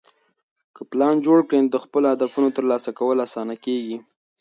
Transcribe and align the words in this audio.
که 0.75 0.81
پلان 0.91 1.15
جوړ 1.25 1.39
کړې، 1.47 1.57
نو 1.63 1.69
د 1.73 1.77
خپلو 1.83 2.05
هدفونو 2.13 2.49
ترلاسه 2.57 2.89
کول 2.99 3.17
اسانه 3.25 3.55
کېږي. 3.65 3.97